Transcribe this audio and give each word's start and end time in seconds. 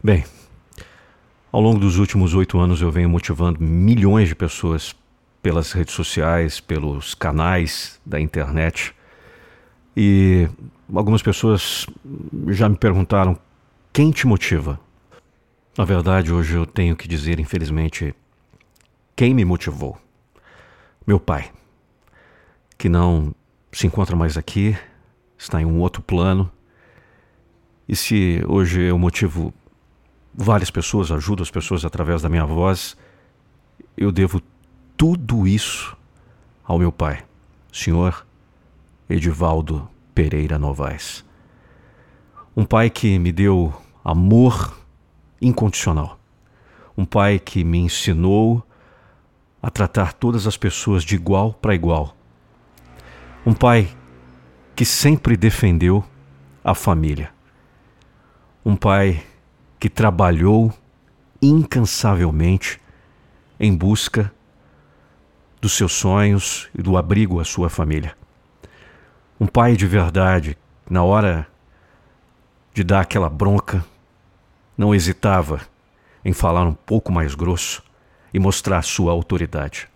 Bem, 0.00 0.24
ao 1.50 1.60
longo 1.60 1.80
dos 1.80 1.98
últimos 1.98 2.32
oito 2.32 2.56
anos 2.56 2.80
eu 2.80 2.88
venho 2.88 3.08
motivando 3.08 3.60
milhões 3.60 4.28
de 4.28 4.34
pessoas 4.36 4.94
pelas 5.42 5.72
redes 5.72 5.92
sociais, 5.92 6.60
pelos 6.60 7.16
canais 7.16 8.00
da 8.06 8.20
internet. 8.20 8.94
E 9.96 10.48
algumas 10.94 11.20
pessoas 11.20 11.84
já 12.46 12.68
me 12.68 12.76
perguntaram 12.76 13.36
quem 13.92 14.12
te 14.12 14.24
motiva. 14.24 14.78
Na 15.76 15.84
verdade, 15.84 16.32
hoje 16.32 16.54
eu 16.54 16.64
tenho 16.64 16.94
que 16.94 17.08
dizer, 17.08 17.40
infelizmente, 17.40 18.14
quem 19.16 19.34
me 19.34 19.44
motivou. 19.44 19.98
Meu 21.04 21.18
pai, 21.18 21.50
que 22.78 22.88
não 22.88 23.34
se 23.72 23.88
encontra 23.88 24.14
mais 24.14 24.36
aqui, 24.36 24.78
está 25.36 25.60
em 25.60 25.64
um 25.64 25.80
outro 25.80 26.02
plano. 26.02 26.48
E 27.88 27.96
se 27.96 28.40
hoje 28.46 28.82
eu 28.82 28.96
motivo 28.96 29.52
várias 30.34 30.70
pessoas, 30.70 31.10
ajudo 31.10 31.42
as 31.42 31.50
pessoas 31.50 31.84
através 31.84 32.22
da 32.22 32.28
minha 32.28 32.46
voz, 32.46 32.96
eu 33.96 34.12
devo 34.12 34.40
tudo 34.96 35.46
isso 35.46 35.96
ao 36.64 36.78
meu 36.78 36.92
pai, 36.92 37.24
senhor 37.72 38.26
Edivaldo 39.08 39.88
Pereira 40.14 40.58
Novaes. 40.58 41.24
Um 42.56 42.64
pai 42.64 42.90
que 42.90 43.18
me 43.18 43.32
deu 43.32 43.72
amor 44.04 44.76
incondicional. 45.40 46.18
Um 46.96 47.04
pai 47.04 47.38
que 47.38 47.62
me 47.62 47.78
ensinou 47.78 48.64
a 49.62 49.70
tratar 49.70 50.12
todas 50.12 50.46
as 50.46 50.56
pessoas 50.56 51.04
de 51.04 51.14
igual 51.14 51.52
para 51.54 51.74
igual. 51.74 52.16
Um 53.46 53.54
pai 53.54 53.88
que 54.74 54.84
sempre 54.84 55.36
defendeu 55.36 56.04
a 56.62 56.74
família. 56.74 57.32
Um 58.64 58.76
pai 58.76 59.24
que 59.78 59.88
trabalhou 59.88 60.72
incansavelmente 61.40 62.80
em 63.58 63.74
busca 63.74 64.32
dos 65.60 65.72
seus 65.72 65.92
sonhos 65.92 66.68
e 66.76 66.82
do 66.82 66.96
abrigo 66.96 67.40
à 67.40 67.44
sua 67.44 67.68
família. 67.68 68.16
Um 69.40 69.46
pai 69.46 69.76
de 69.76 69.86
verdade, 69.86 70.56
na 70.88 71.02
hora 71.02 71.46
de 72.74 72.82
dar 72.82 73.00
aquela 73.00 73.28
bronca, 73.28 73.84
não 74.76 74.94
hesitava 74.94 75.60
em 76.24 76.32
falar 76.32 76.66
um 76.66 76.74
pouco 76.74 77.12
mais 77.12 77.34
grosso 77.34 77.82
e 78.32 78.38
mostrar 78.38 78.82
sua 78.82 79.12
autoridade. 79.12 79.88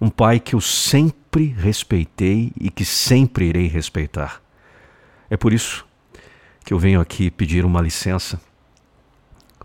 Um 0.00 0.08
pai 0.08 0.40
que 0.40 0.54
eu 0.54 0.60
sempre 0.60 1.46
respeitei 1.46 2.52
e 2.60 2.70
que 2.70 2.84
sempre 2.84 3.46
irei 3.46 3.68
respeitar. 3.68 4.40
É 5.30 5.36
por 5.36 5.52
isso 5.52 5.86
que 6.64 6.74
eu 6.74 6.78
venho 6.78 7.00
aqui 7.00 7.30
pedir 7.30 7.64
uma 7.64 7.80
licença 7.80 8.40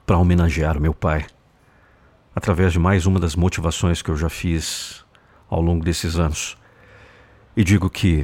para 0.07 0.17
homenagear 0.17 0.77
o 0.77 0.81
meu 0.81 0.93
pai, 0.93 1.27
através 2.33 2.71
de 2.71 2.79
mais 2.79 3.05
uma 3.05 3.19
das 3.19 3.35
motivações 3.35 4.01
que 4.01 4.09
eu 4.09 4.15
já 4.15 4.29
fiz 4.29 5.05
ao 5.49 5.61
longo 5.61 5.83
desses 5.83 6.17
anos. 6.17 6.57
E 7.57 7.61
digo 7.61 7.89
que 7.89 8.23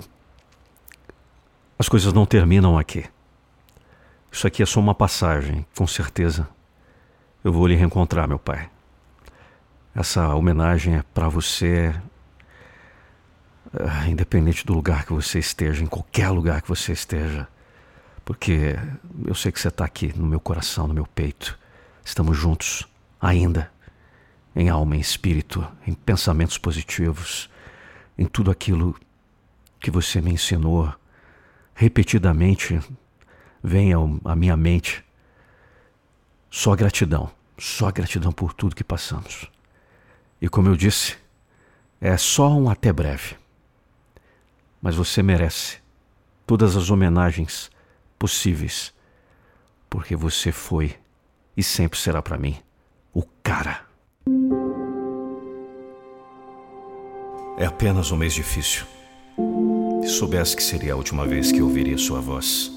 as 1.77 1.89
coisas 1.89 2.13
não 2.13 2.25
terminam 2.25 2.79
aqui. 2.79 3.03
Isso 4.31 4.47
aqui 4.47 4.63
é 4.63 4.65
só 4.65 4.79
uma 4.79 4.95
passagem, 4.95 5.65
com 5.77 5.85
certeza. 5.85 6.47
Eu 7.43 7.51
vou 7.51 7.67
lhe 7.67 7.75
reencontrar, 7.75 8.29
meu 8.29 8.39
pai. 8.39 8.69
Essa 9.93 10.33
homenagem 10.33 10.95
é 10.95 11.03
para 11.13 11.27
você, 11.27 11.93
uh, 13.73 14.09
independente 14.09 14.65
do 14.65 14.73
lugar 14.73 15.05
que 15.05 15.11
você 15.11 15.37
esteja, 15.37 15.83
em 15.83 15.87
qualquer 15.87 16.29
lugar 16.29 16.61
que 16.61 16.69
você 16.69 16.93
esteja, 16.93 17.45
porque 18.23 18.79
eu 19.25 19.35
sei 19.35 19.51
que 19.51 19.59
você 19.59 19.67
está 19.67 19.83
aqui 19.83 20.17
no 20.17 20.25
meu 20.25 20.39
coração, 20.39 20.87
no 20.87 20.93
meu 20.93 21.05
peito. 21.05 21.61
Estamos 22.03 22.37
juntos, 22.37 22.87
ainda, 23.19 23.71
em 24.55 24.69
alma, 24.69 24.95
em 24.95 24.99
espírito, 24.99 25.65
em 25.87 25.93
pensamentos 25.93 26.57
positivos, 26.57 27.49
em 28.17 28.25
tudo 28.25 28.51
aquilo 28.51 28.95
que 29.79 29.89
você 29.89 30.22
me 30.22 30.31
ensinou 30.31 30.94
repetidamente 31.73 32.79
vem 33.63 33.91
à 34.25 34.35
minha 34.35 34.55
mente 34.55 35.03
só 36.50 36.75
gratidão, 36.75 37.31
só 37.57 37.91
gratidão 37.91 38.31
por 38.31 38.53
tudo 38.53 38.75
que 38.75 38.83
passamos. 38.83 39.49
E 40.41 40.47
como 40.47 40.67
eu 40.67 40.75
disse, 40.75 41.17
é 41.99 42.16
só 42.17 42.49
um 42.49 42.69
até 42.69 42.91
breve. 42.91 43.35
Mas 44.81 44.95
você 44.95 45.23
merece 45.23 45.79
todas 46.45 46.75
as 46.75 46.89
homenagens 46.89 47.72
possíveis, 48.19 48.94
porque 49.89 50.16
você 50.16 50.51
foi 50.51 50.95
e 51.56 51.64
sempre 51.64 52.00
será 52.00 52.22
para 52.22 52.38
mim 52.38 52.56
o 53.14 53.24
cara. 53.44 53.81
É 57.58 57.66
apenas 57.66 58.12
um 58.12 58.18
mês 58.18 58.34
difícil. 58.34 58.86
Se 60.02 60.09
soubesse 60.09 60.56
que 60.56 60.64
seria 60.64 60.94
a 60.94 60.96
última 60.96 61.25
vez 61.25 61.52
que 61.52 61.62
ouviria 61.62 61.97
sua 61.97 62.19
voz, 62.19 62.72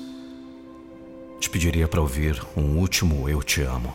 te 1.40 1.50
pediria 1.50 1.88
para 1.88 2.00
ouvir 2.00 2.40
um 2.56 2.78
último 2.78 3.28
Eu 3.28 3.42
Te 3.42 3.62
Amo. 3.62 3.94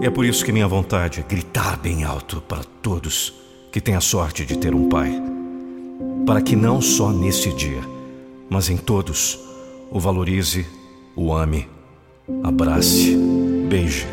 E 0.00 0.06
é 0.06 0.10
por 0.10 0.24
isso 0.24 0.44
que 0.44 0.52
minha 0.52 0.68
vontade 0.68 1.20
é 1.20 1.22
gritar 1.22 1.76
bem 1.78 2.04
alto 2.04 2.40
para 2.40 2.62
todos 2.82 3.32
que 3.72 3.80
têm 3.80 3.94
a 3.94 4.00
sorte 4.00 4.44
de 4.44 4.58
ter 4.58 4.74
um 4.74 4.88
pai, 4.88 5.10
para 6.26 6.42
que 6.42 6.54
não 6.54 6.80
só 6.80 7.10
nesse 7.10 7.52
dia, 7.52 7.80
mas 8.48 8.68
em 8.68 8.76
todos, 8.76 9.38
o 9.90 9.98
valorize, 9.98 10.66
o 11.14 11.32
ame, 11.32 11.68
abrace, 12.42 13.16
beije 13.68 14.06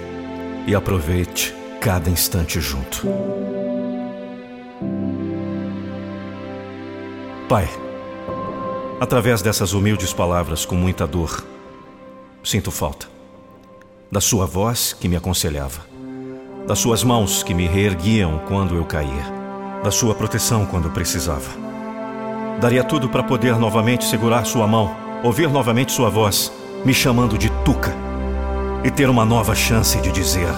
e 0.67 0.75
aproveite 0.75 1.53
cada 1.81 2.09
instante 2.09 2.59
junto. 2.61 3.07
Pai, 7.49 7.67
através 8.99 9.41
dessas 9.41 9.73
humildes 9.73 10.13
palavras 10.13 10.65
com 10.65 10.75
muita 10.75 11.07
dor, 11.07 11.43
sinto 12.43 12.71
falta 12.71 13.11
da 14.11 14.21
sua 14.21 14.45
voz 14.45 14.93
que 14.93 15.09
me 15.09 15.15
aconselhava, 15.15 15.81
das 16.67 16.77
suas 16.77 17.03
mãos 17.03 17.41
que 17.41 17.53
me 17.53 17.65
reerguiam 17.65 18.43
quando 18.47 18.75
eu 18.75 18.85
caía, 18.85 19.25
da 19.83 19.89
sua 19.89 20.13
proteção 20.13 20.67
quando 20.67 20.91
precisava. 20.91 21.49
Daria 22.61 22.83
tudo 22.83 23.09
para 23.09 23.23
poder 23.23 23.57
novamente 23.57 24.05
segurar 24.05 24.45
sua 24.45 24.67
mão, 24.67 24.95
ouvir 25.23 25.49
novamente 25.49 25.91
sua 25.91 26.09
voz, 26.11 26.51
me 26.85 26.93
chamando 26.93 27.37
de 27.37 27.49
Tuca, 27.63 27.93
e 28.83 28.91
ter 28.91 29.09
uma 29.09 29.23
nova 29.23 29.55
chance 29.55 29.99
de 30.01 30.11
dizer: 30.11 30.49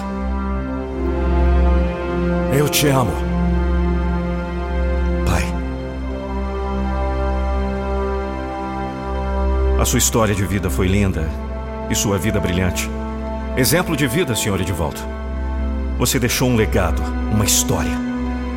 Eu 2.56 2.68
te 2.68 2.88
amo. 2.88 3.12
Pai. 5.24 5.44
A 9.80 9.84
sua 9.84 9.98
história 9.98 10.34
de 10.34 10.44
vida 10.44 10.68
foi 10.68 10.88
linda 10.88 11.28
e 11.88 11.94
sua 11.94 12.18
vida 12.18 12.40
brilhante. 12.40 12.90
Exemplo 13.56 13.96
de 13.96 14.06
vida, 14.06 14.34
senhor 14.34 14.60
Edivaldo. 14.60 15.00
Você 15.98 16.18
deixou 16.18 16.50
um 16.50 16.56
legado, 16.56 17.00
uma 17.32 17.44
história. 17.44 18.04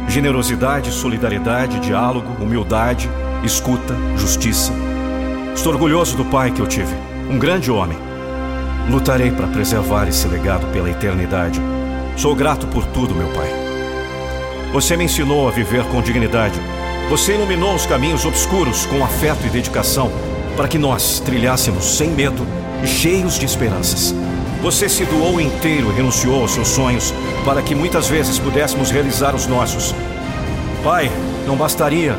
Generosidade, 0.07 0.91
solidariedade, 0.91 1.79
diálogo, 1.79 2.43
humildade, 2.43 3.07
escuta, 3.43 3.93
justiça. 4.17 4.73
Estou 5.55 5.71
orgulhoso 5.71 6.17
do 6.17 6.25
pai 6.25 6.51
que 6.51 6.59
eu 6.59 6.67
tive, 6.67 6.93
um 7.29 7.37
grande 7.37 7.69
homem. 7.69 7.97
Lutarei 8.89 9.29
para 9.29 9.47
preservar 9.47 10.07
esse 10.07 10.27
legado 10.27 10.65
pela 10.73 10.89
eternidade. 10.89 11.61
Sou 12.17 12.35
grato 12.35 12.65
por 12.67 12.83
tudo, 12.87 13.13
meu 13.13 13.27
pai. 13.29 13.47
Você 14.73 14.97
me 14.97 15.03
ensinou 15.03 15.47
a 15.47 15.51
viver 15.51 15.83
com 15.85 16.01
dignidade. 16.01 16.59
Você 17.09 17.35
iluminou 17.35 17.75
os 17.75 17.85
caminhos 17.85 18.25
obscuros 18.25 18.85
com 18.87 19.03
afeto 19.03 19.45
e 19.45 19.49
dedicação 19.49 20.11
para 20.57 20.67
que 20.67 20.77
nós 20.77 21.19
trilhássemos 21.19 21.97
sem 21.97 22.09
medo 22.09 22.45
e 22.83 22.87
cheios 22.87 23.37
de 23.37 23.45
esperanças. 23.45 24.13
Você 24.61 24.89
se 24.89 25.05
doou 25.05 25.39
inteiro 25.39 25.91
e 25.91 25.95
renunciou 25.95 26.41
aos 26.41 26.51
seus 26.51 26.67
sonhos 26.67 27.13
para 27.45 27.61
que 27.61 27.75
muitas 27.75 28.07
vezes 28.07 28.39
pudéssemos 28.39 28.91
realizar 28.91 29.35
os 29.35 29.45
nossos. 29.47 29.93
Pai, 30.83 31.09
não 31.45 31.55
bastaria 31.55 32.15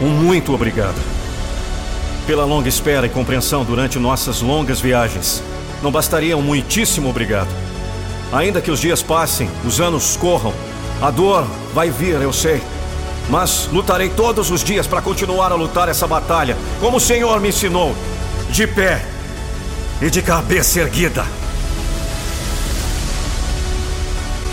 um 0.00 0.08
muito 0.08 0.54
obrigado. 0.54 1.11
Pela 2.26 2.44
longa 2.44 2.68
espera 2.68 3.06
e 3.06 3.10
compreensão 3.10 3.64
durante 3.64 3.98
nossas 3.98 4.40
longas 4.40 4.80
viagens. 4.80 5.42
Não 5.82 5.90
bastaria 5.90 6.36
um 6.36 6.42
muitíssimo 6.42 7.10
obrigado. 7.10 7.48
Ainda 8.32 8.60
que 8.60 8.70
os 8.70 8.80
dias 8.80 9.02
passem, 9.02 9.50
os 9.64 9.80
anos 9.80 10.16
corram, 10.16 10.54
a 11.00 11.10
dor 11.10 11.44
vai 11.74 11.90
vir, 11.90 12.20
eu 12.20 12.32
sei. 12.32 12.62
Mas 13.28 13.68
lutarei 13.72 14.08
todos 14.08 14.50
os 14.50 14.62
dias 14.62 14.86
para 14.86 15.02
continuar 15.02 15.50
a 15.50 15.56
lutar 15.56 15.88
essa 15.88 16.06
batalha, 16.06 16.56
como 16.80 16.98
o 16.98 17.00
Senhor 17.00 17.40
me 17.40 17.48
ensinou, 17.48 17.94
de 18.50 18.66
pé 18.66 19.04
e 20.00 20.08
de 20.08 20.22
cabeça 20.22 20.80
erguida. 20.80 21.24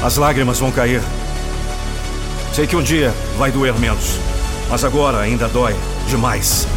As 0.04 0.18
lágrimas 0.18 0.60
vão 0.60 0.72
cair. 0.72 1.02
Sei 2.54 2.66
que 2.66 2.76
um 2.76 2.82
dia 2.82 3.14
vai 3.38 3.52
doer 3.52 3.78
menos, 3.78 4.18
mas 4.70 4.84
agora 4.84 5.20
ainda 5.20 5.48
dói 5.48 5.76
demais. 6.08 6.68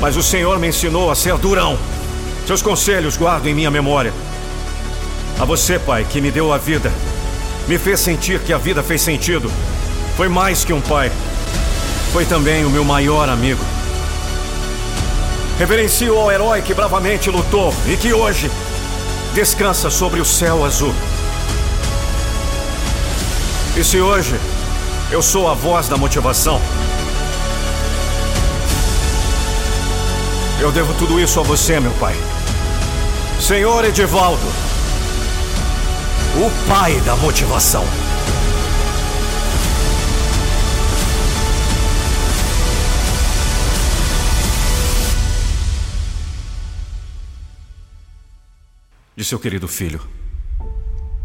Mas 0.00 0.16
o 0.16 0.22
Senhor 0.22 0.58
me 0.58 0.68
ensinou 0.68 1.10
a 1.10 1.14
ser 1.14 1.36
durão, 1.38 1.78
Seus 2.48 2.62
conselhos 2.62 3.18
guardo 3.18 3.46
em 3.46 3.52
minha 3.52 3.70
memória. 3.70 4.10
A 5.38 5.44
você, 5.44 5.78
pai, 5.78 6.06
que 6.08 6.18
me 6.18 6.30
deu 6.30 6.50
a 6.50 6.56
vida, 6.56 6.90
me 7.68 7.76
fez 7.76 8.00
sentir 8.00 8.40
que 8.40 8.54
a 8.54 8.56
vida 8.56 8.82
fez 8.82 9.02
sentido. 9.02 9.52
Foi 10.16 10.30
mais 10.30 10.64
que 10.64 10.72
um 10.72 10.80
pai. 10.80 11.12
Foi 12.10 12.24
também 12.24 12.64
o 12.64 12.70
meu 12.70 12.86
maior 12.86 13.28
amigo. 13.28 13.62
Reverencio 15.58 16.16
ao 16.16 16.32
herói 16.32 16.62
que 16.62 16.72
bravamente 16.72 17.28
lutou 17.28 17.74
e 17.86 17.98
que 17.98 18.14
hoje 18.14 18.50
descansa 19.34 19.90
sobre 19.90 20.18
o 20.18 20.24
céu 20.24 20.64
azul. 20.64 20.94
E 23.76 23.84
se 23.84 24.00
hoje 24.00 24.40
eu 25.10 25.20
sou 25.20 25.50
a 25.50 25.52
voz 25.52 25.86
da 25.86 25.98
motivação, 25.98 26.58
eu 30.60 30.72
devo 30.72 30.92
tudo 30.94 31.20
isso 31.20 31.38
a 31.38 31.42
você, 31.42 31.78
meu 31.78 31.92
pai. 31.94 32.14
Senhor 33.40 33.84
Edivaldo, 33.84 34.46
o 36.36 36.68
pai 36.68 37.00
da 37.02 37.16
motivação. 37.16 37.84
De 49.16 49.24
seu 49.24 49.38
querido 49.38 49.66
filho, 49.66 50.00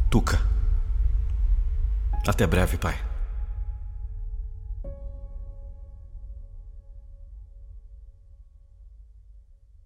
Tuca. 0.09 0.39
Até 2.27 2.47
breve, 2.47 2.77
pai. 2.77 3.12